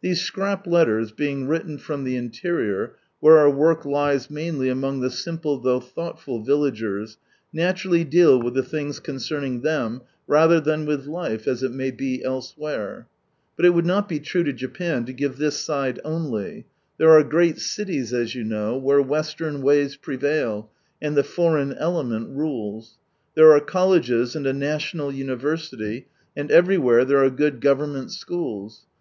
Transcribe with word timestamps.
These 0.00 0.20
scrap 0.20 0.66
letters, 0.66 1.12
being 1.12 1.46
written 1.46 1.78
from 1.78 2.04
ihe 2.04 2.14
interior, 2.14 2.96
whei« 3.22 3.30
our 3.38 3.48
work 3.50 3.84
lies 3.84 4.28
mainly 4.28 4.68
among 4.68 5.00
ihe 5.04 5.12
simple 5.12 5.58
though 5.58 5.78
thoughtful 5.78 6.42
villagers, 6.42 7.18
naturally 7.52 8.02
deal 8.02 8.42
with 8.42 8.54
the 8.54 8.64
things 8.64 8.98
concern 8.98 9.44
ing 9.44 9.60
them, 9.60 10.00
rather 10.26 10.58
than 10.58 10.86
with 10.86 11.06
life 11.06 11.46
as 11.46 11.62
it 11.62 11.70
may 11.70 11.92
be 11.92 12.24
elsewhere. 12.24 13.06
Btit 13.56 13.66
it 13.66 13.70
would 13.70 13.86
not 13.86 14.08
be 14.08 14.18
true 14.18 14.42
lo 14.42 14.50
Japan 14.50 15.04
to 15.04 15.12
give 15.12 15.36
this 15.38 15.60
side 15.60 16.00
only, 16.04 16.66
there 16.98 17.12
are 17.12 17.22
great 17.22 17.60
cities, 17.60 18.12
as 18.12 18.34
you 18.34 18.42
know, 18.42 18.76
where 18.76 19.00
Western 19.00 19.62
ways 19.62 19.94
prevail, 19.94 20.68
and 21.00 21.16
ihe 21.16 21.24
foreign 21.24 21.74
element 21.74 22.28
rules; 22.36 22.98
there 23.36 23.52
are 23.52 23.60
colleges 23.60 24.34
and 24.34 24.48
a 24.48 24.52
national 24.52 25.12
university, 25.12 26.08
and 26.36 26.50
everywhere 26.50 27.04
there 27.04 27.22
are 27.22 27.30
good 27.30 27.60
Government 27.60 28.10
schools. 28.10 28.86